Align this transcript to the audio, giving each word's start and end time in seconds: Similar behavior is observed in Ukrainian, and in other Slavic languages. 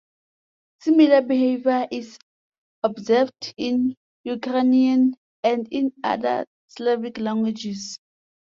Similar 0.79 1.21
behavior 1.21 1.87
is 1.91 2.17
observed 2.81 3.53
in 3.55 3.95
Ukrainian, 4.23 5.13
and 5.43 5.67
in 5.69 5.93
other 6.03 6.47
Slavic 6.69 7.19
languages. 7.19 7.99